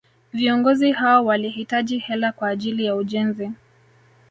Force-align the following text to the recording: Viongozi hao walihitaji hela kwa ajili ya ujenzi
Viongozi 0.33 0.91
hao 0.91 1.25
walihitaji 1.25 1.99
hela 1.99 2.31
kwa 2.31 2.49
ajili 2.49 2.85
ya 2.85 2.95
ujenzi 2.95 3.51